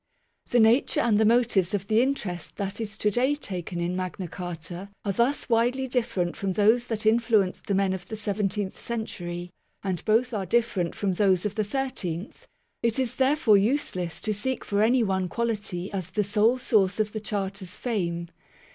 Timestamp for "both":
10.03-10.33